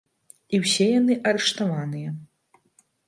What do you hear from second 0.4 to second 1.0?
І ўсе